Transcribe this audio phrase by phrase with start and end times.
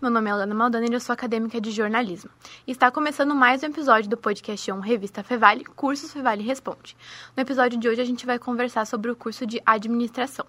[0.00, 2.30] meu nome é Alana Maldana e eu sou acadêmica de jornalismo.
[2.66, 6.96] Está começando mais um episódio do podcast 1 Revista Fevale, Cursos Fevale Responde.
[7.34, 10.44] No episódio de hoje a gente vai conversar sobre o curso de administração.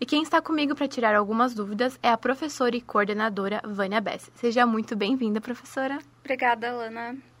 [0.00, 4.30] E quem está comigo para tirar algumas dúvidas é a professora e coordenadora Vânia Bess.
[4.34, 5.98] Seja muito bem-vinda, professora.
[6.20, 7.31] Obrigada, Alana.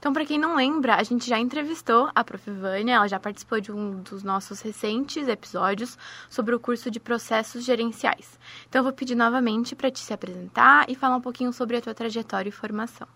[0.00, 2.50] Então, para quem não lembra, a gente já entrevistou a Prof.
[2.50, 5.98] Vânia, ela já participou de um dos nossos recentes episódios
[6.30, 8.38] sobre o curso de processos gerenciais.
[8.66, 11.82] Então, eu vou pedir novamente para te se apresentar e falar um pouquinho sobre a
[11.82, 13.06] tua trajetória e formação.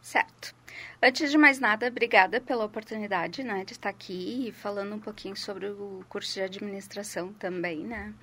[0.00, 0.54] Certo.
[1.02, 5.66] Antes de mais nada, obrigada pela oportunidade, né, de estar aqui falando um pouquinho sobre
[5.66, 8.14] o curso de administração também, né.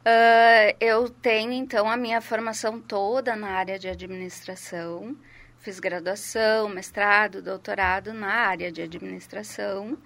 [0.00, 5.14] Uh, eu tenho, então, a minha formação toda na área de administração,
[5.60, 9.98] Fiz graduação, mestrado, doutorado na área de administração.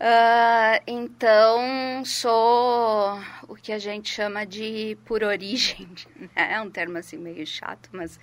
[0.00, 6.54] Uh, então, sou o que a gente chama de por origem, né?
[6.54, 8.18] é um termo assim meio chato, mas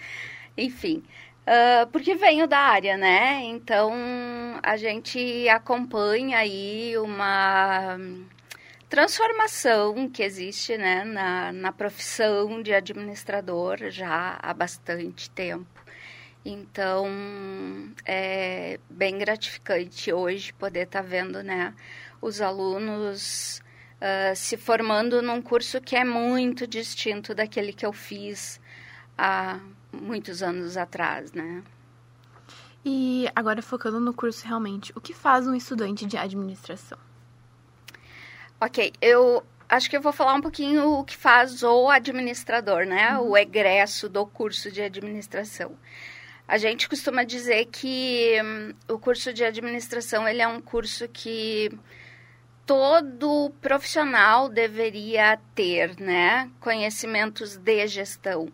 [0.58, 1.04] enfim,
[1.48, 3.42] uh, porque venho da área, né?
[3.44, 3.94] Então,
[4.62, 7.98] a gente acompanha aí uma
[8.90, 15.81] transformação que existe né, na, na profissão de administrador já há bastante tempo.
[16.44, 17.08] Então,
[18.06, 21.74] é bem gratificante hoje poder estar tá vendo, né,
[22.20, 23.62] os alunos
[23.98, 28.60] uh, se formando num curso que é muito distinto daquele que eu fiz
[29.16, 29.60] há
[29.92, 31.64] muitos anos atrás, né.
[32.84, 36.98] E agora focando no curso realmente, o que faz um estudante de administração?
[38.60, 43.18] Ok, eu acho que eu vou falar um pouquinho o que faz o administrador, né?
[43.18, 43.30] Uhum.
[43.30, 45.78] O egresso do curso de administração.
[46.52, 51.72] A gente costuma dizer que hum, o curso de administração ele é um curso que
[52.66, 56.52] todo profissional deveria ter, né?
[56.60, 58.52] Conhecimentos de gestão.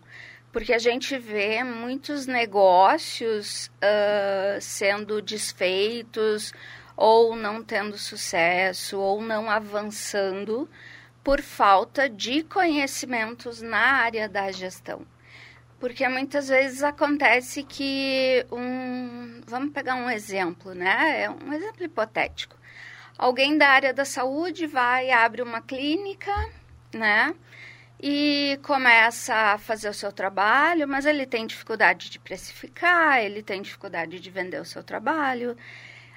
[0.51, 6.53] Porque a gente vê muitos negócios uh, sendo desfeitos
[6.95, 10.69] ou não tendo sucesso ou não avançando
[11.23, 15.01] por falta de conhecimentos na área da gestão.
[15.79, 19.41] Porque muitas vezes acontece que um.
[19.45, 21.23] Vamos pegar um exemplo, né?
[21.23, 22.55] É um exemplo hipotético.
[23.17, 26.31] Alguém da área da saúde vai abre uma clínica,
[26.93, 27.33] né?
[27.99, 33.61] E começa a fazer o seu trabalho, mas ele tem dificuldade de precificar, ele tem
[33.61, 35.57] dificuldade de vender o seu trabalho.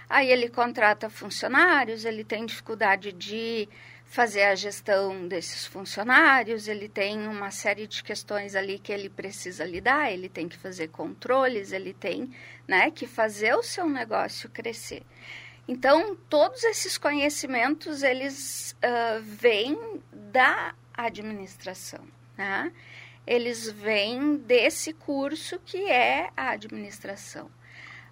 [0.08, 3.68] Aí ele contrata funcionários, ele tem dificuldade de
[4.10, 9.64] fazer a gestão desses funcionários, ele tem uma série de questões ali que ele precisa
[9.64, 12.28] lidar, ele tem que fazer controles, ele tem
[12.66, 15.04] né, que fazer o seu negócio crescer.
[15.68, 19.78] Então, todos esses conhecimentos, eles uh, vêm
[20.12, 22.04] da administração,
[22.36, 22.72] né?
[23.24, 27.48] Eles vêm desse curso que é a administração.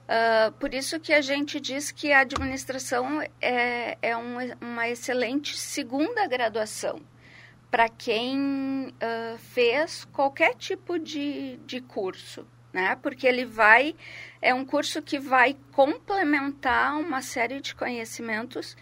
[0.08, 5.54] Uh, por isso que a gente diz que a administração é, é um, uma excelente
[5.54, 6.98] segunda graduação
[7.70, 12.96] para quem uh, fez qualquer tipo de, de curso, né?
[13.02, 13.94] Porque ele vai,
[14.40, 18.74] é um curso que vai complementar uma série de conhecimentos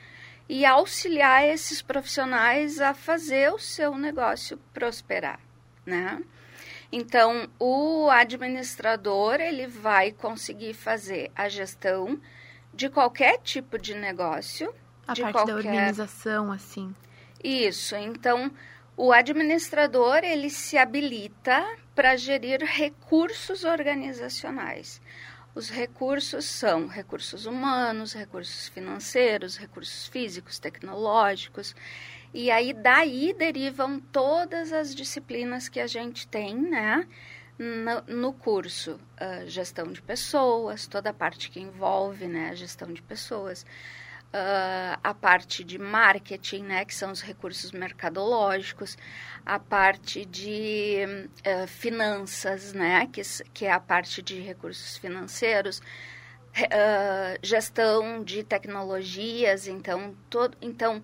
[0.48, 5.40] e auxiliar esses profissionais a fazer o seu negócio prosperar,
[5.84, 6.22] né?
[6.90, 12.20] Então, o administrador, ele vai conseguir fazer a gestão
[12.72, 14.72] de qualquer tipo de negócio.
[15.06, 15.52] A de parte qualquer...
[15.52, 16.94] da organização, assim.
[17.42, 17.96] Isso.
[17.96, 18.50] Então,
[18.96, 21.64] o administrador, ele se habilita
[21.94, 25.00] para gerir recursos organizacionais.
[25.54, 31.74] Os recursos são recursos humanos, recursos financeiros, recursos físicos, tecnológicos.
[32.38, 37.08] E aí daí derivam todas as disciplinas que a gente tem, né?
[37.58, 42.92] No, no curso, uh, gestão de pessoas, toda a parte que envolve né, a gestão
[42.92, 48.98] de pessoas, uh, a parte de marketing, né, que são os recursos mercadológicos,
[49.46, 51.06] a parte de
[51.40, 53.22] uh, finanças, né, que,
[53.54, 55.80] que é a parte de recursos financeiros,
[57.42, 61.02] gestão de tecnologias, então, todo, então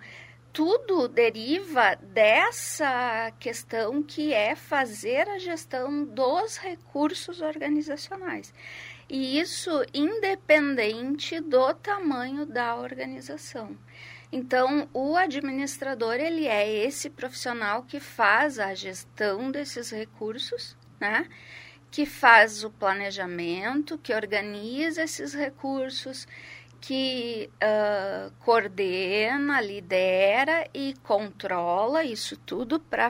[0.53, 8.53] tudo deriva dessa questão que é fazer a gestão dos recursos organizacionais.
[9.09, 13.77] E isso independente do tamanho da organização.
[14.31, 21.29] Então, o administrador, ele é esse profissional que faz a gestão desses recursos, né?
[21.91, 26.27] Que faz o planejamento, que organiza esses recursos,
[26.83, 33.09] que uh, coordena, lidera e controla isso tudo para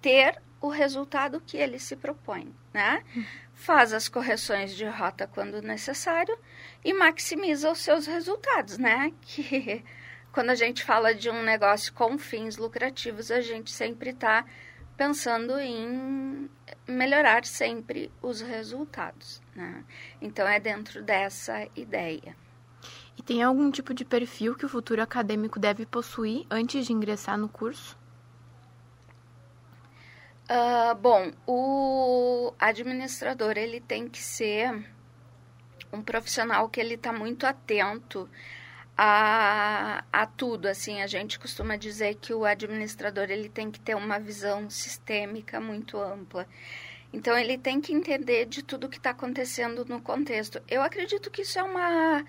[0.00, 3.04] ter o resultado que ele se propõe, né?
[3.52, 6.36] Faz as correções de rota quando necessário
[6.82, 9.12] e maximiza os seus resultados, né?
[9.20, 9.84] Que
[10.32, 14.46] quando a gente fala de um negócio com fins lucrativos, a gente sempre está
[14.96, 16.48] pensando em
[16.88, 19.84] melhorar sempre os resultados, né?
[20.18, 22.34] Então é dentro dessa ideia.
[23.22, 27.38] E tem algum tipo de perfil que o futuro acadêmico deve possuir antes de ingressar
[27.38, 27.96] no curso?
[30.50, 34.92] Uh, bom, o administrador ele tem que ser
[35.92, 38.28] um profissional que ele está muito atento
[38.98, 40.66] a, a tudo.
[40.66, 45.60] Assim, a gente costuma dizer que o administrador ele tem que ter uma visão sistêmica
[45.60, 46.44] muito ampla.
[47.12, 50.60] Então ele tem que entender de tudo que está acontecendo no contexto.
[50.66, 52.24] Eu acredito que isso é uma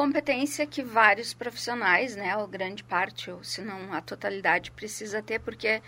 [0.00, 5.38] competência que vários profissionais, né, ou grande parte, ou se não a totalidade, precisa ter,
[5.40, 5.82] porque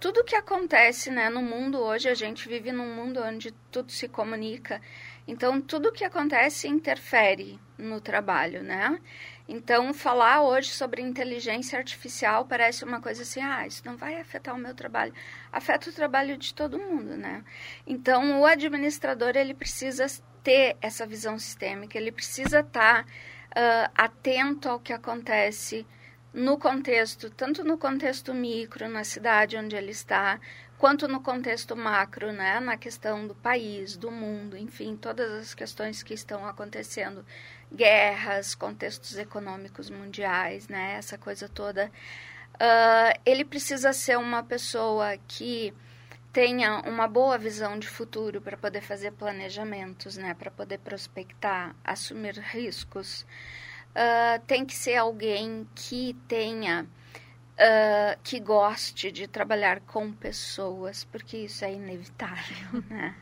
[0.00, 4.08] tudo que acontece, né, no mundo hoje, a gente vive num mundo onde tudo se
[4.08, 4.80] comunica.
[5.28, 8.98] Então, tudo que acontece interfere no trabalho, né?
[9.46, 14.54] Então, falar hoje sobre inteligência artificial parece uma coisa assim, ah, isso não vai afetar
[14.54, 15.12] o meu trabalho.
[15.52, 17.44] Afeta o trabalho de todo mundo, né?
[17.86, 20.06] Então, o administrador, ele precisa
[20.42, 23.04] ter essa visão sistêmica, ele precisa estar
[23.50, 25.86] uh, atento ao que acontece
[26.32, 30.38] no contexto, tanto no contexto micro, na cidade onde ele está,
[30.78, 36.02] quanto no contexto macro, né, na questão do país, do mundo, enfim, todas as questões
[36.02, 37.24] que estão acontecendo,
[37.72, 41.90] guerras, contextos econômicos mundiais, né, essa coisa toda.
[42.54, 45.74] Uh, ele precisa ser uma pessoa que
[46.32, 52.38] tenha uma boa visão de futuro para poder fazer planejamentos, né, para poder prospectar, assumir
[52.38, 53.26] riscos.
[53.90, 61.36] Uh, tem que ser alguém que tenha, uh, que goste de trabalhar com pessoas, porque
[61.38, 63.16] isso é inevitável, né?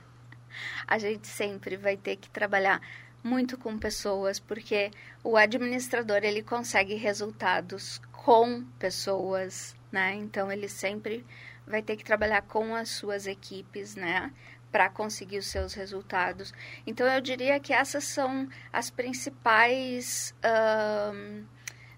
[0.87, 2.81] A gente sempre vai ter que trabalhar
[3.23, 4.91] muito com pessoas, porque
[5.23, 10.15] o administrador ele consegue resultados com pessoas, né?
[10.15, 11.25] Então ele sempre
[11.69, 14.33] vai ter que trabalhar com as suas equipes, né?
[14.73, 16.53] Para conseguir os seus resultados.
[16.87, 20.35] Então, eu diria que essas são as principais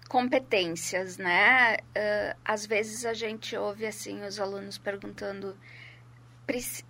[0.07, 1.75] competências, né?
[1.75, 5.57] Uh, às vezes a gente ouve assim os alunos perguntando: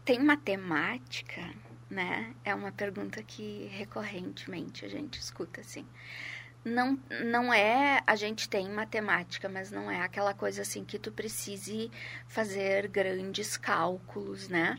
[0.03, 1.41] tem matemática?
[1.89, 2.33] Né?
[2.45, 5.85] É uma pergunta que recorrentemente a gente escuta assim
[6.63, 11.11] não, não é a gente tem matemática, mas não é aquela coisa assim que tu
[11.11, 11.91] precise
[12.27, 14.77] fazer grandes cálculos, né?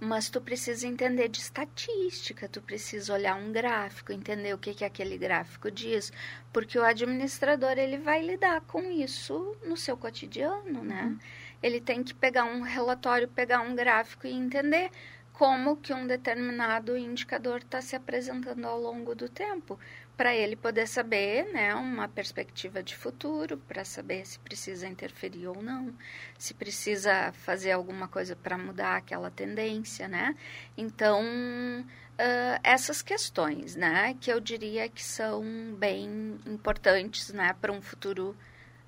[0.00, 4.84] Mas tu precisa entender de estatística, tu precisa olhar um gráfico, entender o que, que
[4.84, 6.12] aquele gráfico diz,
[6.52, 11.04] porque o administrador ele vai lidar com isso no seu cotidiano, né?
[11.04, 11.18] Uhum.
[11.62, 14.90] Ele tem que pegar um relatório, pegar um gráfico e entender
[15.34, 19.78] como que um determinado indicador está se apresentando ao longo do tempo
[20.16, 25.60] para ele poder saber, né, uma perspectiva de futuro, para saber se precisa interferir ou
[25.60, 25.92] não,
[26.38, 30.36] se precisa fazer alguma coisa para mudar aquela tendência, né?
[30.76, 35.42] Então, uh, essas questões, né, que eu diria que são
[35.76, 38.36] bem importantes, né, para um futuro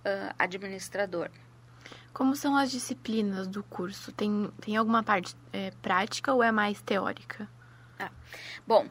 [0.04, 1.28] uh, administrador.
[2.16, 4.10] Como são as disciplinas do curso?
[4.10, 7.46] Tem, tem alguma parte é, prática ou é mais teórica?
[7.98, 8.10] Ah,
[8.66, 8.88] bom,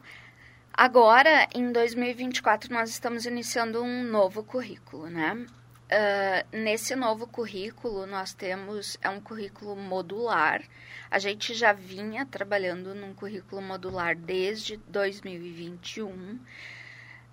[0.78, 5.32] Agora, em 2024, nós estamos iniciando um novo currículo, né?
[5.34, 10.62] Uh, nesse novo currículo, nós temos, é um currículo modular.
[11.10, 16.38] A gente já vinha trabalhando num currículo modular desde 2021.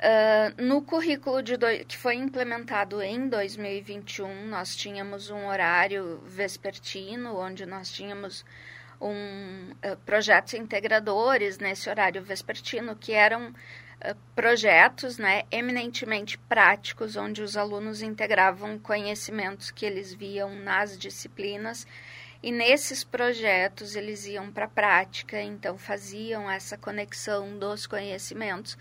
[0.04, 7.66] Uh, no currículo do, que foi implementado em 2021, nós tínhamos um horário vespertino, onde
[7.66, 8.44] nós tínhamos
[9.00, 17.42] um, uh, projetos integradores nesse horário vespertino, que eram uh, projetos né, eminentemente práticos, onde
[17.42, 21.88] os alunos integravam conhecimentos que eles viam nas disciplinas.
[22.42, 28.78] E nesses projetos eles iam para a prática, então faziam essa conexão dos conhecimentos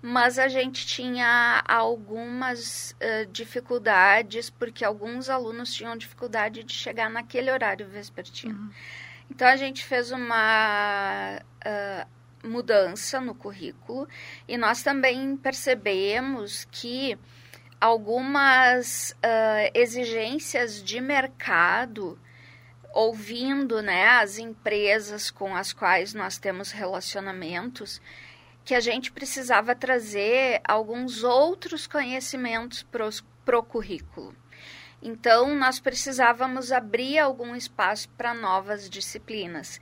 [0.00, 7.50] mas a gente tinha algumas uh, dificuldades, porque alguns alunos tinham dificuldade de chegar naquele
[7.50, 8.54] horário vespertino.
[8.54, 8.70] Uhum.
[9.30, 14.08] Então a gente fez uma uh, mudança no currículo
[14.46, 17.18] e nós também percebemos que
[17.80, 22.18] algumas uh, exigências de mercado
[22.92, 28.00] ouvindo né, as empresas com as quais nós temos relacionamentos,
[28.68, 34.36] que a gente precisava trazer alguns outros conhecimentos para o currículo.
[35.00, 39.80] Então, nós precisávamos abrir algum espaço para novas disciplinas.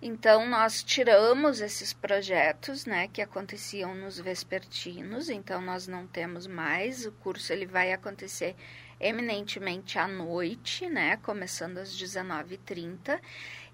[0.00, 7.04] Então, nós tiramos esses projetos, né, que aconteciam nos vespertinos, então nós não temos mais,
[7.04, 8.54] o curso ele vai acontecer
[9.00, 13.20] eminentemente à noite, né, começando às 19h30,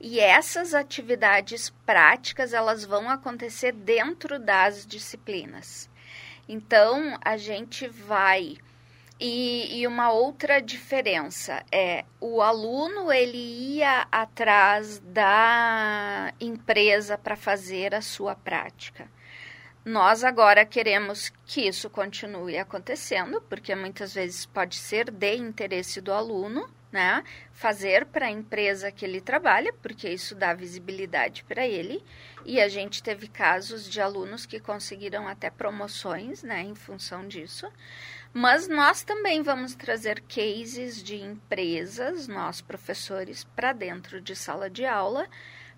[0.00, 5.90] e essas atividades práticas, elas vão acontecer dentro das disciplinas.
[6.48, 8.56] Então, a gente vai
[9.18, 13.38] e, e, uma outra diferença é o aluno ele
[13.76, 19.08] ia atrás da empresa para fazer a sua prática.
[19.84, 26.10] Nós agora queremos que isso continue acontecendo, porque muitas vezes pode ser de interesse do
[26.10, 27.22] aluno, né?
[27.52, 32.02] Fazer para a empresa que ele trabalha, porque isso dá visibilidade para ele.
[32.46, 37.70] E a gente teve casos de alunos que conseguiram até promoções, né, em função disso.
[38.36, 44.84] Mas nós também vamos trazer cases de empresas, nós professores, para dentro de sala de
[44.84, 45.28] aula,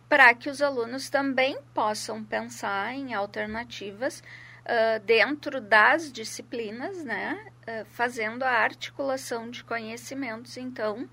[0.08, 7.38] para que os alunos também possam pensar em alternativas uh, dentro das disciplinas, né?
[7.68, 11.06] Uh, fazendo a articulação de conhecimentos, então,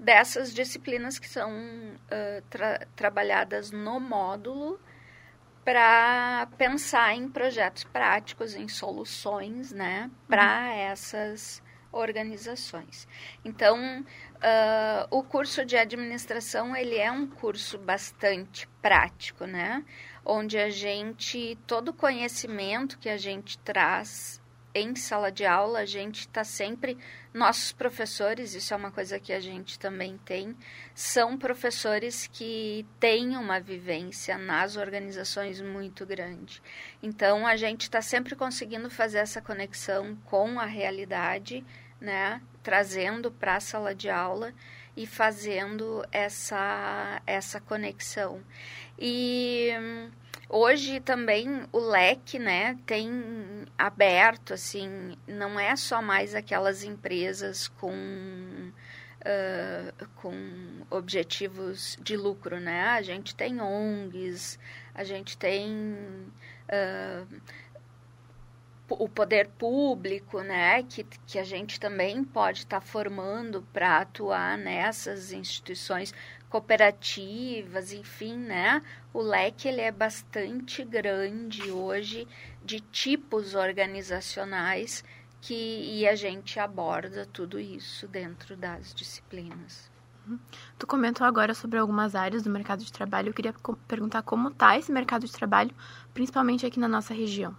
[0.00, 4.80] dessas disciplinas que são uh, tra trabalhadas no módulo
[5.66, 10.78] para pensar em projetos práticos, em soluções, né, para uhum.
[10.92, 13.08] essas organizações.
[13.44, 19.84] Então, uh, o curso de administração ele é um curso bastante prático, né,
[20.24, 24.40] onde a gente todo o conhecimento que a gente traz
[24.78, 26.98] em sala de aula, a gente está sempre.
[27.32, 30.56] Nossos professores, isso é uma coisa que a gente também tem,
[30.94, 36.62] são professores que têm uma vivência nas organizações muito grande.
[37.02, 41.64] Então, a gente está sempre conseguindo fazer essa conexão com a realidade,
[42.00, 42.40] né?
[42.62, 44.52] Trazendo para a sala de aula
[44.96, 48.42] e fazendo essa, essa conexão.
[48.98, 49.70] E
[50.48, 53.10] Hoje também o leque, né, tem
[53.76, 62.90] aberto, assim, não é só mais aquelas empresas com, uh, com objetivos de lucro, né?
[62.90, 64.56] A gente tem ONGs,
[64.94, 65.84] a gente tem
[66.70, 67.26] uh,
[68.88, 74.56] o poder público, né, que, que a gente também pode estar tá formando para atuar
[74.56, 76.14] nessas instituições
[76.48, 78.82] cooperativas, enfim, né?
[79.12, 82.26] O leque ele é bastante grande hoje
[82.64, 85.04] de tipos organizacionais
[85.40, 89.90] que e a gente aborda tudo isso dentro das disciplinas.
[90.26, 90.38] Uhum.
[90.78, 93.28] Tu comentou agora sobre algumas áreas do mercado de trabalho.
[93.28, 93.54] Eu queria
[93.86, 95.74] perguntar como está esse mercado de trabalho,
[96.12, 97.56] principalmente aqui na nossa região.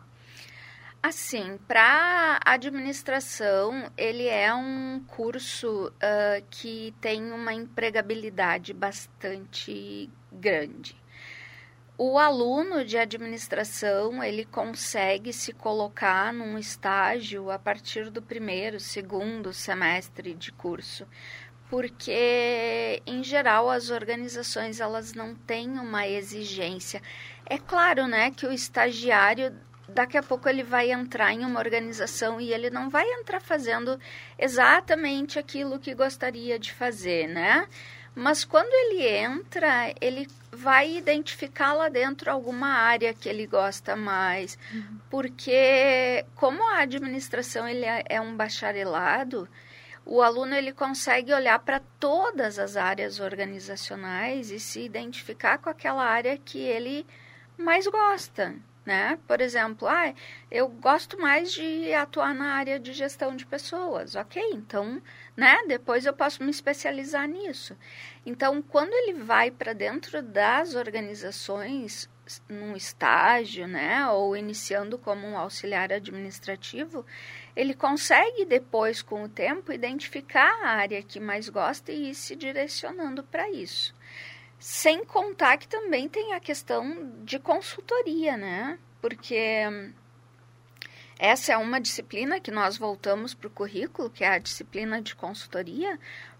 [1.08, 10.98] Assim, para administração, ele é um curso uh, que tem uma empregabilidade bastante grande.
[11.98, 19.54] O aluno de administração, ele consegue se colocar num estágio a partir do primeiro, segundo
[19.54, 21.08] semestre de curso,
[21.70, 27.02] porque em geral as organizações elas não têm uma exigência.
[27.46, 29.56] É claro, né, que o estagiário
[29.88, 34.00] daqui a pouco ele vai entrar em uma organização e ele não vai entrar fazendo
[34.38, 37.68] exatamente aquilo que gostaria de fazer, né?
[38.14, 44.58] Mas quando ele entra, ele vai identificar lá dentro alguma área que ele gosta mais,
[44.74, 44.98] uhum.
[45.10, 49.48] porque como a administração ele é, é um bacharelado,
[50.04, 56.04] o aluno ele consegue olhar para todas as áreas organizacionais e se identificar com aquela
[56.04, 57.06] área que ele
[57.56, 58.56] mais gosta
[58.88, 59.20] né?
[59.28, 60.14] Por exemplo, ah,
[60.50, 64.42] eu gosto mais de atuar na área de gestão de pessoas, ok?
[64.54, 65.02] Então,
[65.36, 65.58] né?
[65.68, 67.76] Depois eu posso me especializar nisso.
[68.26, 72.10] Então, quando ele vai para dentro das organizações,
[72.48, 74.08] num estágio, né?
[74.08, 77.06] Ou iniciando como um auxiliar administrativo,
[77.58, 82.38] ele consegue depois, com o tempo, identificar a área que mais gosta e ir se
[82.38, 83.94] direcionando para isso.
[84.60, 88.80] Sem contar que também tem a questão de consultoria, né?
[89.00, 89.36] Porque
[91.20, 95.16] essa é uma disciplina que nós voltamos para o currículo, que é a disciplina de
[95.16, 96.00] consultoria,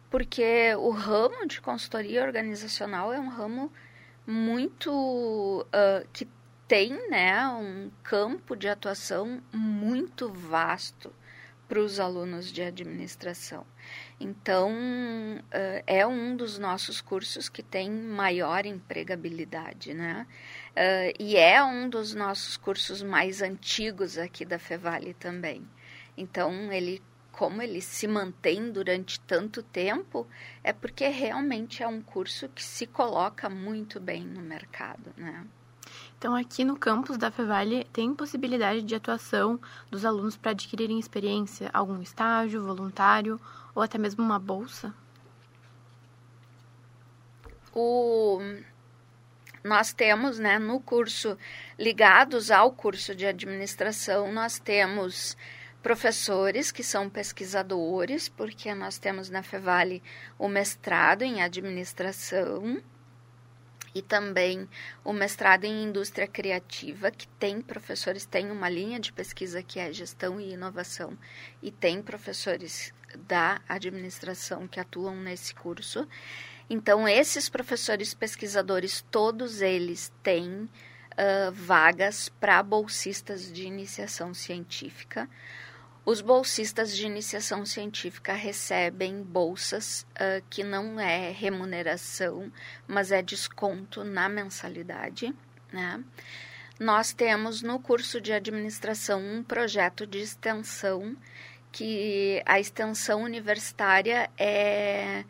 [0.10, 3.72] porque o ramo de consultoria organizacional é um ramo
[4.26, 6.28] muito uh, que
[6.68, 11.14] tem né, um campo de atuação muito vasto
[11.68, 13.66] para os alunos de administração.
[14.20, 20.26] Então, uh, é um dos nossos cursos que tem maior empregabilidade, né?
[20.72, 25.68] Uh, e é um dos nossos cursos mais antigos aqui da Fevale também.
[26.18, 30.26] Então, ele como ele se mantém durante tanto tempo
[30.64, 35.46] é porque realmente é um curso que se coloca muito bem no mercado, né?
[36.18, 39.60] Então, aqui no campus da Fevale, tem possibilidade de atuação
[39.92, 43.40] dos alunos para adquirirem experiência, algum estágio, voluntário
[43.78, 44.92] ou até mesmo uma bolsa?
[47.72, 48.40] O...
[49.64, 51.38] Nós temos, né, no curso,
[51.78, 55.38] ligados ao curso de administração, nós temos
[55.84, 60.02] professores que são pesquisadores, porque nós temos na Fevale
[60.40, 62.82] o mestrado em administração
[63.94, 64.68] e também
[65.04, 69.94] o mestrado em indústria criativa, que tem professores, tem uma linha de pesquisa que é
[69.94, 71.16] gestão e inovação,
[71.62, 76.08] e tem professores da administração que atuam nesse curso.
[76.70, 80.70] Então, esses professores pesquisadores, todos eles têm
[81.18, 85.30] uh, vagas para bolsistas de iniciação científica.
[86.06, 92.52] Os bolsistas de iniciação científica recebem bolsas uh, que não é remuneração,
[92.88, 95.34] mas é desconto na mensalidade.
[95.72, 96.04] Né?
[96.80, 101.18] Nós temos no curso de administração um projeto de extensão,
[101.72, 105.24] que a extensão universitária é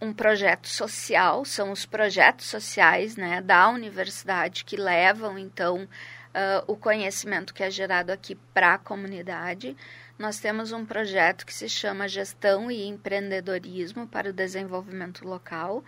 [0.00, 6.76] um projeto social, são os projetos sociais né, da universidade que levam, então, uh, o
[6.76, 9.76] conhecimento que é gerado aqui para a comunidade
[10.18, 15.82] nós temos um projeto que se chama Gestão e Empreendedorismo para o Desenvolvimento Local.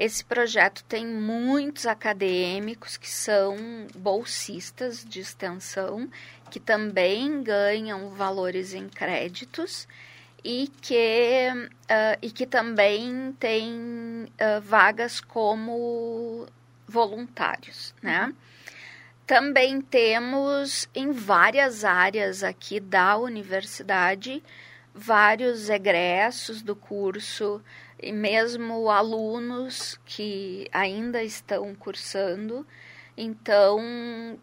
[0.00, 6.08] Esse projeto tem muitos acadêmicos que são bolsistas de extensão,
[6.50, 9.86] que também ganham valores em créditos
[10.42, 16.46] e que, uh, e que também têm uh, vagas como
[16.88, 18.24] voluntários, né?
[18.24, 18.34] Uhum.
[19.26, 24.42] Também temos em várias áreas aqui da universidade
[24.94, 27.62] vários egressos do curso
[28.02, 32.66] e mesmo alunos que ainda estão cursando.
[33.16, 33.78] Então,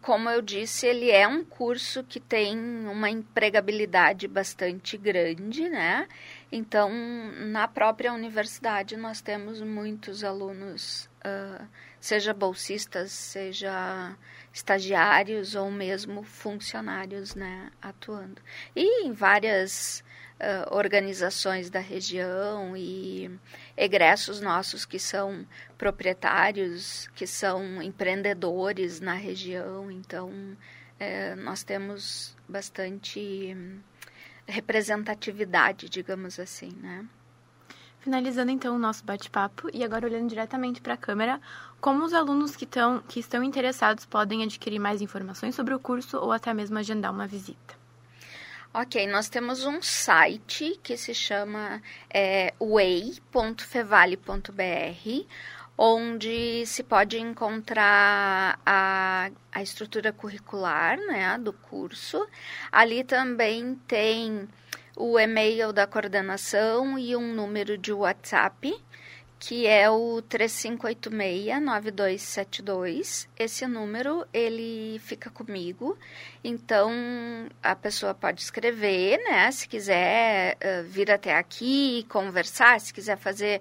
[0.02, 2.56] como eu disse, ele é um curso que tem
[2.86, 6.06] uma empregabilidade bastante grande, né?
[6.52, 6.90] Então,
[7.50, 11.66] na própria universidade, nós temos muitos alunos, uh,
[12.00, 14.16] seja bolsistas, seja
[14.52, 18.40] estagiários ou mesmo funcionários né, atuando.
[18.74, 20.04] E em várias
[20.40, 23.30] uh, organizações da região e
[23.76, 25.46] egressos nossos que são
[25.76, 29.90] proprietários, que são empreendedores na região.
[29.90, 30.30] Então,
[31.44, 33.56] nós temos bastante
[34.48, 37.06] representatividade, digamos assim, né?
[38.00, 41.40] Finalizando então o nosso bate-papo e agora olhando diretamente para a câmera,
[41.80, 46.16] como os alunos que, tão, que estão interessados podem adquirir mais informações sobre o curso
[46.16, 47.87] ou até mesmo agendar uma visita?
[48.80, 55.26] Ok, nós temos um site que se chama é, way.fevale.br,
[55.76, 62.24] onde se pode encontrar a, a estrutura curricular né, do curso.
[62.70, 64.48] Ali também tem
[64.96, 68.80] o e-mail da coordenação e um número de WhatsApp,
[69.38, 73.26] que é o 3586-9272.
[73.38, 75.96] Esse número, ele fica comigo,
[76.42, 76.90] então
[77.62, 79.50] a pessoa pode escrever, né?
[79.52, 83.60] Se quiser uh, vir até aqui conversar, se quiser fazer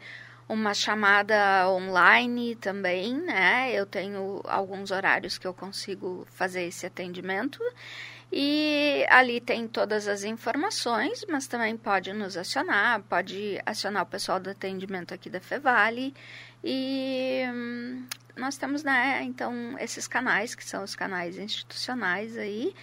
[0.50, 3.72] uma chamada online também, né?
[3.74, 7.60] Eu tenho alguns horários que eu consigo fazer esse atendimento.
[8.32, 14.40] E ali tem todas as informações, mas também pode nos acionar, pode acionar o pessoal
[14.40, 16.14] do atendimento aqui da Fevale.
[16.64, 22.74] E hum, nós temos, né, então, esses canais, que são os canais institucionais aí,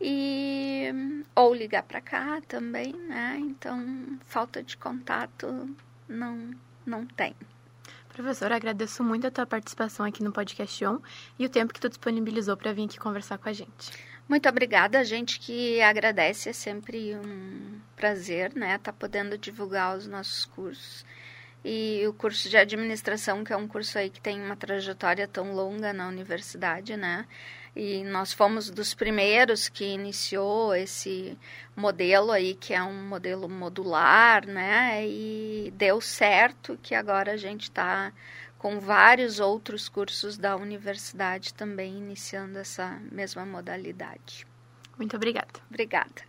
[0.00, 3.36] e ou ligar para cá também, né?
[3.40, 5.74] Então, falta de contato
[6.08, 6.50] não,
[6.86, 7.34] não tem.
[8.08, 11.00] Professora, agradeço muito a tua participação aqui no Podcast On
[11.38, 13.92] e o tempo que tu disponibilizou para vir aqui conversar com a gente.
[14.30, 20.06] Muito obrigada, a gente que agradece, é sempre um prazer, né, tá podendo divulgar os
[20.06, 21.04] nossos cursos.
[21.64, 25.52] E o curso de administração, que é um curso aí que tem uma trajetória tão
[25.52, 27.26] longa na universidade, né?
[27.74, 31.36] E nós fomos dos primeiros que iniciou esse
[31.74, 35.04] modelo aí, que é um modelo modular, né?
[35.08, 38.12] E deu certo que agora a gente está
[38.60, 44.46] com vários outros cursos da universidade também iniciando essa mesma modalidade.
[44.98, 45.48] Muito obrigada.
[45.70, 46.28] Obrigada.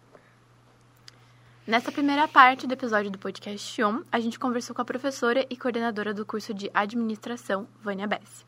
[1.68, 5.58] Nessa primeira parte do episódio do podcast ON, a gente conversou com a professora e
[5.58, 8.46] coordenadora do curso de administração, Vânia Bessi.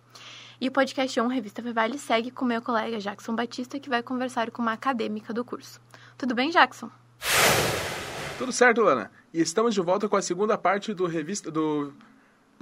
[0.62, 4.50] E o podcast ON Revista Fevale segue com meu colega Jackson Batista, que vai conversar
[4.50, 5.82] com uma acadêmica do curso.
[6.18, 6.90] Tudo bem, Jackson?
[8.38, 9.12] Tudo certo, Lana?
[9.34, 11.94] E estamos de volta com a segunda parte do, revista, do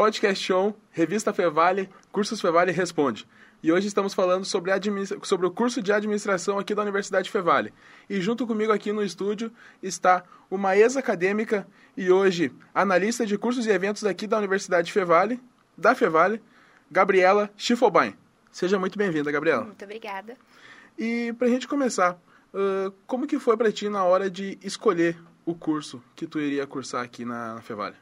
[0.01, 3.27] podcast show Revista Fevale, Cursos Fevale Responde.
[3.61, 4.71] E hoje estamos falando sobre,
[5.21, 7.71] sobre o curso de administração aqui da Universidade Fevale.
[8.09, 13.69] E junto comigo aqui no estúdio está uma ex-acadêmica e hoje analista de cursos e
[13.69, 15.39] eventos aqui da Universidade Fevale,
[15.77, 16.41] da Fevale,
[16.89, 18.15] Gabriela Schiffelbein.
[18.51, 19.65] Seja muito bem-vinda, Gabriela.
[19.65, 20.35] Muito obrigada.
[20.97, 22.19] E para a gente começar,
[23.05, 27.03] como que foi para ti na hora de escolher o curso que tu iria cursar
[27.03, 28.00] aqui na, na Fevale?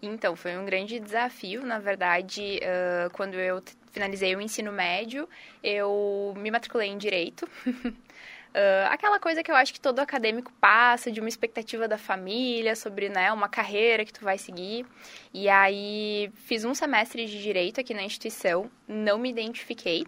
[0.00, 5.28] Então, foi um grande desafio, na verdade, uh, quando eu finalizei o ensino médio,
[5.62, 7.48] eu me matriculei em Direito.
[7.66, 12.76] uh, aquela coisa que eu acho que todo acadêmico passa, de uma expectativa da família
[12.76, 14.86] sobre né, uma carreira que tu vai seguir.
[15.34, 20.06] E aí, fiz um semestre de Direito aqui na instituição, não me identifiquei.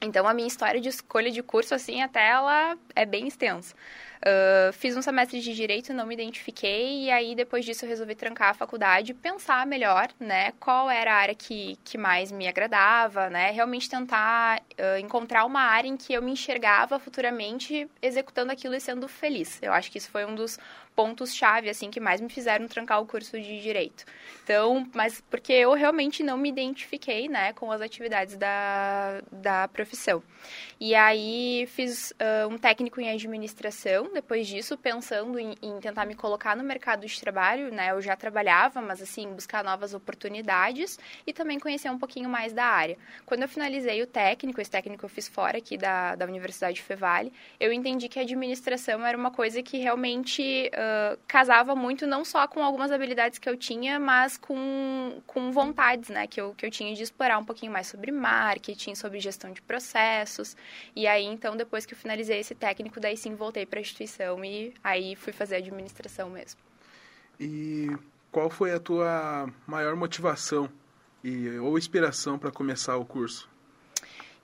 [0.00, 3.74] Então, a minha história de escolha de curso, assim, até ela é bem extensa.
[4.16, 8.14] Uh, fiz um semestre de direito, não me identifiquei, e aí depois disso eu resolvi
[8.14, 13.28] trancar a faculdade, pensar melhor, né, qual era a área que, que mais me agradava,
[13.28, 18.74] né, realmente tentar uh, encontrar uma área em que eu me enxergava futuramente executando aquilo
[18.74, 19.60] e sendo feliz.
[19.62, 20.58] Eu acho que isso foi um dos
[20.96, 24.04] pontos-chave, assim, que mais me fizeram trancar o curso de Direito.
[24.42, 30.22] Então, mas porque eu realmente não me identifiquei, né, com as atividades da, da profissão.
[30.80, 36.14] E aí, fiz uh, um técnico em administração, depois disso, pensando em, em, tentar me
[36.14, 41.32] colocar no mercado de trabalho, né, eu já trabalhava, mas, assim, buscar novas oportunidades e
[41.32, 42.96] também conhecer um pouquinho mais da área.
[43.26, 46.82] Quando eu finalizei o técnico, esse técnico eu fiz fora aqui da, da Universidade de
[46.82, 50.70] Fevale, eu entendi que a administração era uma coisa que realmente...
[50.72, 50.85] Uh,
[51.26, 56.26] casava muito não só com algumas habilidades que eu tinha, mas com, com vontades, né,
[56.26, 59.62] que eu, que eu tinha de explorar um pouquinho mais sobre marketing, sobre gestão de
[59.62, 60.56] processos.
[60.94, 64.44] E aí, então, depois que eu finalizei esse técnico, daí sim voltei para a instituição
[64.44, 66.60] e aí fui fazer administração mesmo.
[67.38, 67.90] E
[68.30, 70.70] qual foi a tua maior motivação
[71.22, 73.48] e, ou inspiração para começar o curso?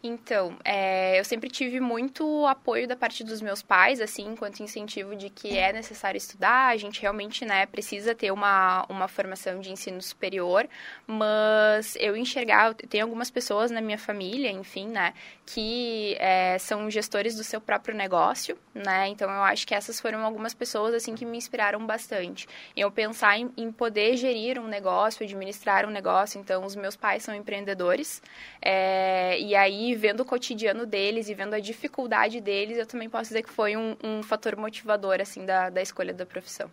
[0.05, 5.15] Então, é, eu sempre tive muito apoio da parte dos meus pais, assim, enquanto incentivo
[5.15, 9.71] de que é necessário estudar, a gente realmente, né, precisa ter uma, uma formação de
[9.71, 10.69] ensino superior,
[11.07, 15.15] mas eu enxergar, tem algumas pessoas na minha família, enfim, né,
[15.53, 20.25] que é, são gestores do seu próprio negócio, né, então eu acho que essas foram
[20.25, 22.49] algumas pessoas, assim, que me inspiraram bastante.
[22.75, 27.23] Eu pensar em, em poder gerir um negócio, administrar um negócio, então os meus pais
[27.23, 28.23] são empreendedores,
[28.63, 33.25] é, e aí vendo o cotidiano deles e vendo a dificuldade deles, eu também posso
[33.25, 36.71] dizer que foi um, um fator motivador, assim, da, da escolha da profissão.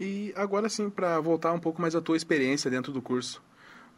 [0.00, 3.42] E agora, sim, para voltar um pouco mais à tua experiência dentro do curso,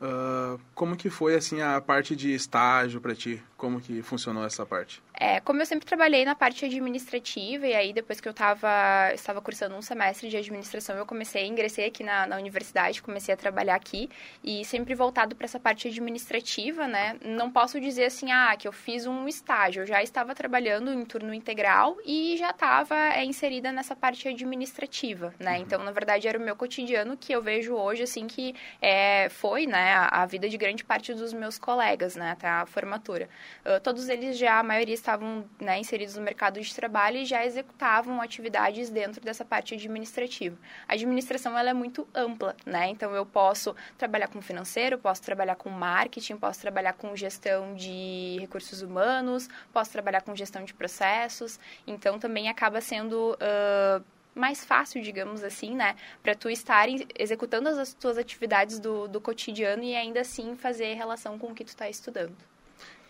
[0.00, 3.42] uh, como que foi, assim, a parte de estágio para ti?
[3.56, 5.02] Como que funcionou essa parte?
[5.18, 9.40] É, como eu sempre trabalhei na parte administrativa, e aí depois que eu tava, estava
[9.40, 13.76] cursando um semestre de administração, eu comecei, ingressei aqui na, na universidade, comecei a trabalhar
[13.76, 14.10] aqui,
[14.42, 17.16] e sempre voltado para essa parte administrativa, né?
[17.24, 21.04] Não posso dizer assim, ah, que eu fiz um estágio, eu já estava trabalhando em
[21.04, 25.56] turno integral e já estava é, inserida nessa parte administrativa, né?
[25.56, 25.62] Uhum.
[25.62, 29.66] Então, na verdade, era o meu cotidiano que eu vejo hoje, assim, que é, foi,
[29.66, 33.28] né, a, a vida de grande parte dos meus colegas, né, até a formatura.
[33.64, 37.44] Uh, todos eles já, a maioria estavam né, inseridos no mercado de trabalho e já
[37.44, 40.56] executavam atividades dentro dessa parte administrativa.
[40.88, 42.88] A administração ela é muito ampla, né?
[42.88, 48.38] Então eu posso trabalhar com financeiro, posso trabalhar com marketing, posso trabalhar com gestão de
[48.40, 51.60] recursos humanos, posso trabalhar com gestão de processos.
[51.86, 54.02] Então também acaba sendo uh,
[54.34, 55.96] mais fácil, digamos assim, né?
[56.22, 56.88] Para tu estar
[57.18, 61.64] executando as tuas atividades do, do cotidiano e ainda assim fazer relação com o que
[61.64, 62.34] tu está estudando.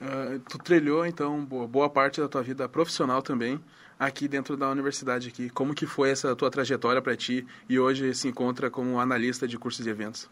[0.01, 3.61] Uh, tu trilhou, então, boa parte da tua vida profissional também
[3.99, 5.49] aqui dentro da universidade aqui.
[5.51, 9.59] Como que foi essa tua trajetória para ti e hoje se encontra como analista de
[9.59, 10.29] cursos e eventos?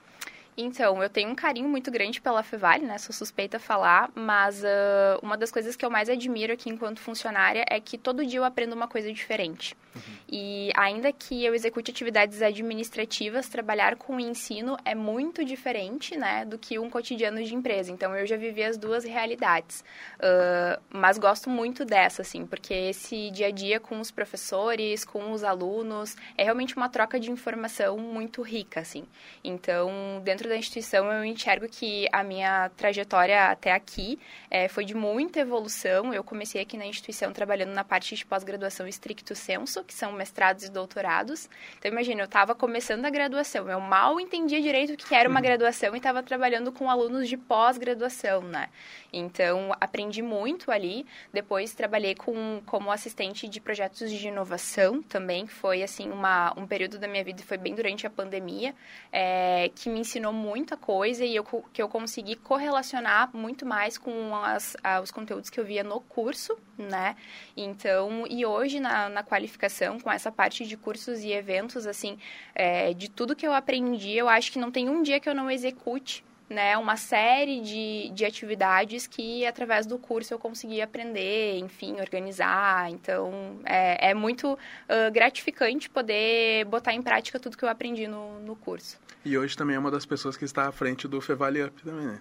[0.57, 2.99] Então, eu tenho um carinho muito grande pela Fevale, né?
[2.99, 7.01] Sou suspeita a falar, mas uh, uma das coisas que eu mais admiro aqui enquanto
[7.01, 9.75] funcionária é que todo dia eu aprendo uma coisa diferente.
[9.95, 10.03] Uhum.
[10.31, 16.45] E ainda que eu execute atividades administrativas, trabalhar com o ensino é muito diferente, né,
[16.45, 17.91] do que um cotidiano de empresa.
[17.91, 19.83] Então, eu já vivi as duas realidades.
[20.17, 25.33] Uh, mas gosto muito dessa, assim, porque esse dia a dia com os professores, com
[25.33, 29.05] os alunos, é realmente uma troca de informação muito rica, assim.
[29.43, 34.19] Então, dentro dentro da instituição eu enxergo que a minha trajetória até aqui
[34.51, 36.13] é, foi de muita evolução.
[36.13, 40.65] Eu comecei aqui na instituição trabalhando na parte de pós-graduação estricto senso, que são mestrados
[40.65, 41.49] e doutorados.
[41.79, 45.39] Então, imagina, eu estava começando a graduação, eu mal entendia direito o que era uma
[45.39, 45.45] uhum.
[45.45, 48.69] graduação e estava trabalhando com alunos de pós-graduação, né?
[49.13, 51.07] Então, aprendi muito ali.
[51.33, 56.67] Depois, trabalhei com, como assistente de projetos de inovação também, que foi, assim, uma, um
[56.67, 58.75] período da minha vida, foi bem durante a pandemia,
[59.13, 64.35] é, que me ensinou muita coisa e eu, que eu consegui correlacionar muito mais com
[64.35, 67.17] as, os conteúdos que eu via no curso, né?
[67.57, 72.19] Então, e hoje na, na qualificação, com essa parte de cursos e eventos, assim,
[72.55, 75.35] é, de tudo que eu aprendi, eu acho que não tem um dia que eu
[75.35, 81.59] não execute né, uma série de, de atividades que, através do curso, eu consegui aprender,
[81.59, 82.91] enfim, organizar.
[82.91, 88.39] Então, é, é muito uh, gratificante poder botar em prática tudo que eu aprendi no,
[88.41, 88.99] no curso.
[89.25, 92.07] E hoje também é uma das pessoas que está à frente do Fevale Up também,
[92.07, 92.21] né?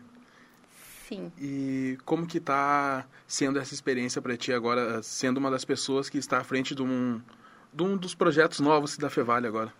[1.07, 1.31] Sim.
[1.37, 6.17] E como que está sendo essa experiência para ti agora, sendo uma das pessoas que
[6.17, 7.21] está à frente de um,
[7.73, 9.73] de um dos projetos novos da Fevale agora?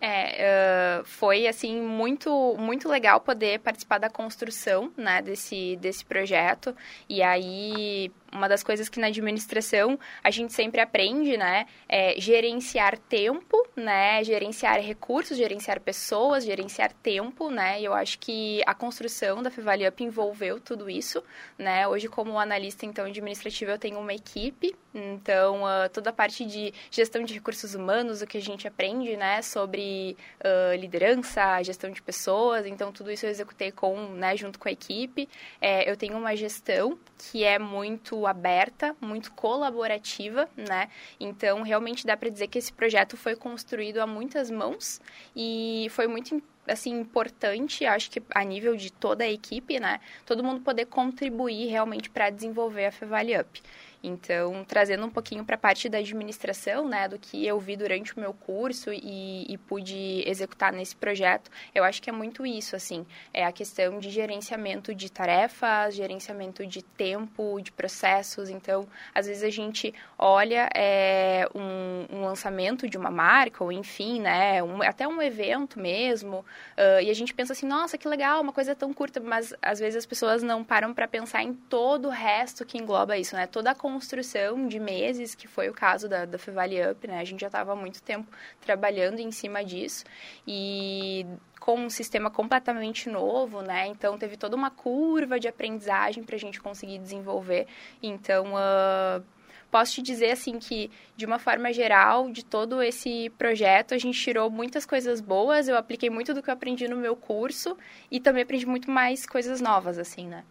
[0.00, 6.76] É, uh, foi assim muito muito legal poder participar da construção né, desse, desse projeto.
[7.08, 12.98] E aí uma das coisas que na administração a gente sempre aprende, né, é gerenciar
[12.98, 19.42] tempo, né, gerenciar recursos, gerenciar pessoas, gerenciar tempo, né, e eu acho que a construção
[19.42, 21.22] da Fevali Up envolveu tudo isso,
[21.58, 26.44] né, hoje como analista, então, administrativa eu tenho uma equipe, então, uh, toda a parte
[26.44, 31.90] de gestão de recursos humanos, o que a gente aprende, né, sobre uh, liderança, gestão
[31.90, 35.28] de pessoas, então, tudo isso eu executei com, né, junto com a equipe.
[35.60, 42.16] É, eu tenho uma gestão que é muito aberta, muito colaborativa, né, então, realmente dá
[42.16, 45.00] para dizer que esse projeto foi construído a muitas mãos
[45.34, 50.42] e foi muito assim importante, acho que a nível de toda a equipe, né, todo
[50.42, 53.62] mundo poder contribuir realmente para desenvolver a Fevali Up.
[54.02, 58.16] Então, trazendo um pouquinho para a parte da administração, né, do que eu vi durante
[58.16, 62.76] o meu curso e, e, pude executar nesse projeto, eu acho que é muito isso,
[62.76, 68.48] assim, é a questão de gerenciamento de tarefas, gerenciamento de tempo, de processos.
[68.48, 74.20] Então, às vezes a gente olha é, um, um lançamento de uma marca, ou enfim,
[74.20, 78.40] né, um, até um evento mesmo, uh, e a gente pensa assim, nossa, que legal,
[78.40, 82.06] uma coisa tão curta, mas às vezes as pessoas não param para pensar em todo
[82.08, 86.08] o resto que engloba isso, né, toda a construção de meses, que foi o caso
[86.08, 87.20] da, da Fevali Up, né?
[87.20, 88.28] A gente já estava há muito tempo
[88.60, 90.04] trabalhando em cima disso
[90.46, 91.24] e
[91.60, 93.86] com um sistema completamente novo, né?
[93.86, 97.66] Então teve toda uma curva de aprendizagem para a gente conseguir desenvolver.
[98.02, 99.24] Então uh,
[99.70, 104.20] posso te dizer assim que de uma forma geral de todo esse projeto a gente
[104.20, 105.68] tirou muitas coisas boas.
[105.68, 107.78] Eu apliquei muito do que eu aprendi no meu curso
[108.10, 110.44] e também aprendi muito mais coisas novas, assim, né?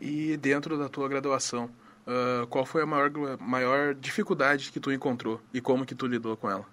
[0.00, 1.70] E dentro da tua graduação,
[2.06, 3.10] uh, qual foi a maior,
[3.40, 6.64] maior dificuldade que tu encontrou e como que tu lidou com ela?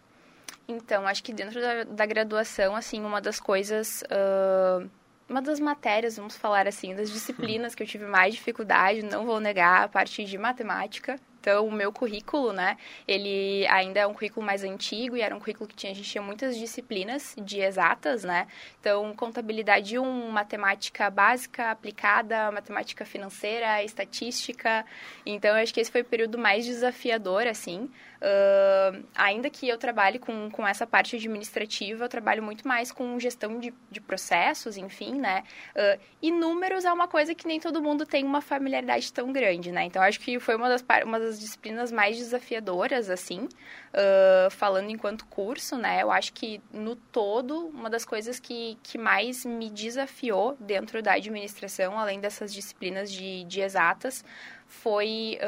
[0.67, 4.03] Então, acho que dentro da, da graduação, assim, uma das coisas...
[4.03, 4.89] Uh,
[5.29, 9.39] uma das matérias, vamos falar assim, das disciplinas que eu tive mais dificuldade, não vou
[9.39, 11.19] negar, a parte de matemática.
[11.39, 15.39] Então, o meu currículo, né, ele ainda é um currículo mais antigo e era um
[15.39, 18.47] currículo que tinha, a gente tinha muitas disciplinas de exatas, né?
[18.79, 24.85] Então, contabilidade 1, matemática básica, aplicada, matemática financeira, estatística.
[25.25, 27.89] Então, eu acho que esse foi o período mais desafiador, assim.
[28.19, 33.17] Uh, ainda que eu trabalhe com, com essa parte administrativa, eu trabalho muito mais com
[33.17, 35.43] gestão de, de processos, enfim, né?
[35.73, 39.71] Uh, e números é uma coisa que nem todo mundo tem uma familiaridade tão grande,
[39.71, 39.85] né?
[39.85, 45.25] Então, acho que foi uma das, uma das disciplinas mais desafiadoras, assim, uh, falando enquanto
[45.25, 46.03] curso, né?
[46.03, 51.13] Eu acho que, no todo, uma das coisas que, que mais me desafiou dentro da
[51.13, 54.25] administração, além dessas disciplinas de, de exatas,
[54.67, 55.39] foi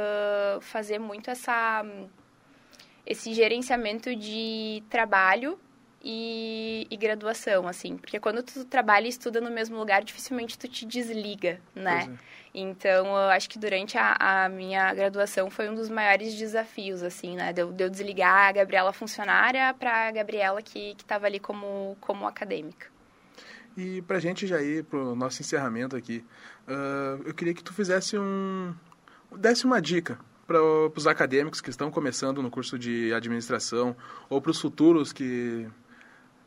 [0.62, 1.86] fazer muito essa
[3.06, 5.60] esse gerenciamento de trabalho
[6.04, 7.98] e, e, graduação, assim.
[7.98, 12.10] Porque quando tu trabalha e estuda no mesmo lugar, dificilmente tu te desliga, né?
[12.12, 12.32] É.
[12.54, 17.36] Então, eu acho que durante a, a, minha graduação foi um dos maiores desafios, assim,
[17.36, 17.54] né?
[17.54, 21.96] De eu, de eu desligar a Gabriela funcionária para a Gabriela que estava ali como,
[22.02, 22.88] como acadêmica.
[23.78, 26.26] E pra gente já ir pro nosso encerramento aqui,
[26.68, 28.74] uh, eu queria que tu fizesse um...
[29.38, 30.20] desse uma dica
[30.52, 30.62] para
[31.00, 33.96] os acadêmicos que estão começando no curso de administração
[34.30, 35.68] ou para os futuros que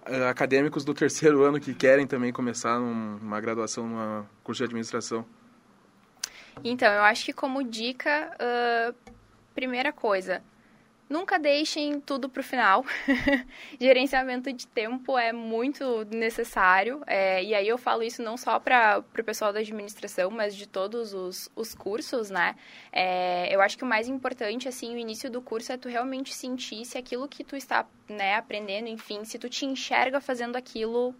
[0.06, 5.24] uh, acadêmicos do terceiro ano que querem também começar uma graduação no curso de administração?
[6.62, 8.94] Então, eu acho que como dica, uh,
[9.54, 10.42] primeira coisa,
[11.08, 12.84] nunca deixem tudo para o final.
[13.80, 17.02] Gerenciamento de tempo é muito necessário.
[17.06, 20.66] É, e aí eu falo isso não só para o pessoal da administração, mas de
[20.66, 22.56] todos os, os cursos, né?
[22.92, 26.34] É, eu acho que o mais importante, assim, o início do curso é tu realmente
[26.34, 31.14] sentir se aquilo que tu está né, aprendendo, enfim, se tu te enxerga fazendo aquilo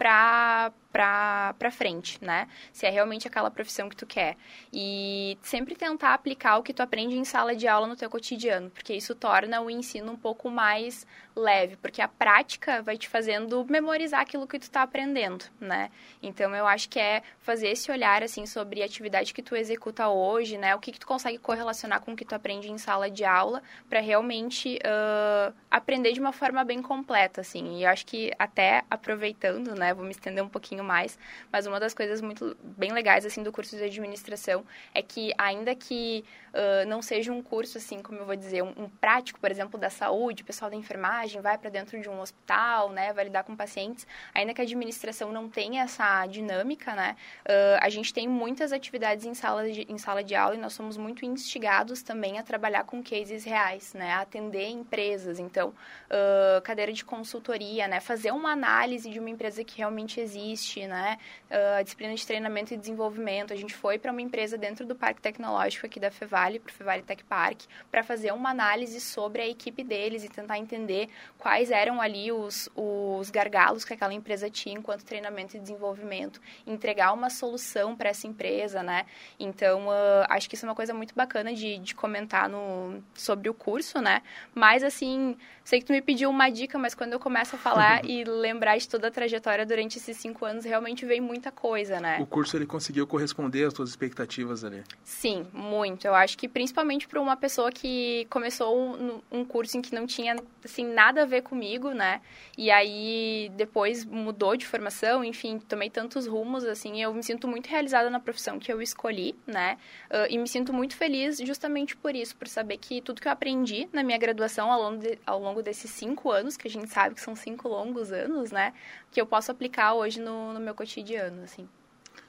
[0.00, 2.48] para pra, pra frente, né?
[2.72, 4.36] Se é realmente aquela profissão que tu quer.
[4.72, 8.70] E sempre tentar aplicar o que tu aprende em sala de aula no teu cotidiano,
[8.70, 13.64] porque isso torna o ensino um pouco mais leve, porque a prática vai te fazendo
[13.64, 15.90] memorizar aquilo que tu está aprendendo, né?
[16.22, 20.08] Então, eu acho que é fazer esse olhar, assim, sobre a atividade que tu executa
[20.08, 20.74] hoje, né?
[20.74, 23.62] O que, que tu consegue correlacionar com o que tu aprende em sala de aula
[23.88, 27.78] para realmente uh, aprender de uma forma bem completa, assim.
[27.78, 29.94] E eu acho que até aproveitando, né?
[29.94, 31.18] Vou me estender um pouquinho pouquinho mais,
[31.52, 34.64] mas uma das coisas muito bem legais assim do curso de administração
[34.94, 38.72] é que ainda que uh, não seja um curso assim, como eu vou dizer, um,
[38.76, 42.20] um prático, por exemplo, da saúde, o pessoal da enfermagem vai para dentro de um
[42.20, 47.16] hospital, né, vai lidar com pacientes, ainda que a administração não tenha essa dinâmica, né,
[47.44, 50.72] uh, a gente tem muitas atividades em sala de, em sala de aula e nós
[50.72, 56.60] somos muito instigados também a trabalhar com cases reais, né, a atender empresas, então uh,
[56.62, 61.18] cadeira de consultoria, né, fazer uma análise de uma empresa que realmente existe né?
[61.50, 63.52] Uh, a disciplina de treinamento e desenvolvimento.
[63.52, 66.72] A gente foi para uma empresa dentro do Parque Tecnológico aqui da Fevale, para o
[66.72, 71.70] Fevale Tech Park, para fazer uma análise sobre a equipe deles e tentar entender quais
[71.70, 77.30] eram ali os, os gargalos que aquela empresa tinha enquanto treinamento e desenvolvimento, entregar uma
[77.30, 79.06] solução para essa empresa, né?
[79.38, 83.48] Então, uh, acho que isso é uma coisa muito bacana de, de comentar no, sobre
[83.48, 84.22] o curso, né?
[84.54, 88.04] Mas, assim, sei que tu me pediu uma dica, mas quando eu começo a falar
[88.08, 92.00] e lembrar de toda a trajetória durante esses cinco anos, anos realmente veio muita coisa,
[92.00, 92.18] né?
[92.20, 94.82] O curso ele conseguiu corresponder às suas expectativas ali?
[95.02, 96.06] Sim, muito.
[96.06, 100.06] Eu acho que principalmente para uma pessoa que começou um, um, curso em que não
[100.06, 102.20] tinha assim nada a ver comigo, né?
[102.56, 107.66] E aí depois mudou de formação, enfim, tomei tantos rumos assim, eu me sinto muito
[107.66, 109.78] realizada na profissão que eu escolhi, né?
[110.10, 113.32] Uh, e me sinto muito feliz justamente por isso, por saber que tudo que eu
[113.32, 116.90] aprendi na minha graduação ao longo, de, ao longo desses cinco anos, que a gente
[116.90, 118.72] sabe que são cinco longos anos, né?
[119.10, 121.68] Que eu posso aplicar hoje no no, meu cotidiano, assim.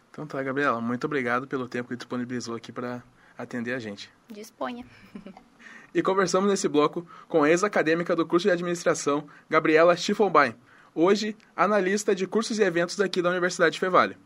[0.10, 3.02] Então tá, Gabriela, muito obrigado pelo tempo que disponibilizou aqui para
[3.38, 4.12] atender a gente.
[4.30, 4.86] Disponha.
[5.94, 10.56] e conversamos nesse bloco com a ex-acadêmica do curso de administração, Gabriela Schiffelbein,
[10.94, 14.18] hoje analista de cursos e eventos aqui da Universidade de Fevale.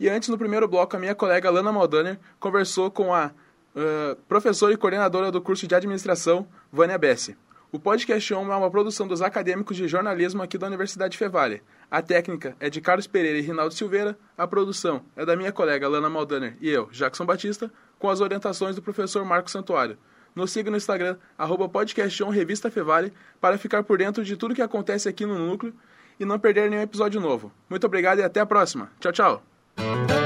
[0.00, 3.32] E antes, no primeiro bloco, a minha colega Lana Maldaner conversou com a
[3.74, 7.36] uh, professora e coordenadora do curso de administração, Vânia Bessi.
[7.70, 11.62] O Podcast On é uma produção dos acadêmicos de jornalismo aqui da Universidade Fevale.
[11.90, 15.86] A técnica é de Carlos Pereira e Rinaldo Silveira, a produção é da minha colega
[15.86, 19.98] Lana Maldaner e eu, Jackson Batista, com as orientações do professor Marco Santuário.
[20.34, 21.70] Nos siga no Instagram, arroba
[22.32, 25.74] Revista Fevale, para ficar por dentro de tudo que acontece aqui no Núcleo
[26.18, 27.52] e não perder nenhum episódio novo.
[27.68, 28.90] Muito obrigado e até a próxima.
[28.98, 30.17] Tchau, tchau!